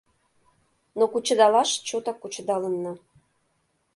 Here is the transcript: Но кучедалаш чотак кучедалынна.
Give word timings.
Но 0.97 1.03
кучедалаш 1.11 1.71
чотак 1.87 2.17
кучедалынна. 2.19 2.93